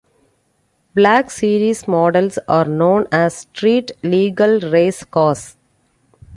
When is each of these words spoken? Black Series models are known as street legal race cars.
Black 0.95 1.29
Series 1.29 1.87
models 1.87 2.39
are 2.47 2.65
known 2.65 3.05
as 3.11 3.37
street 3.37 3.91
legal 4.01 4.59
race 4.59 5.03
cars. 5.03 5.55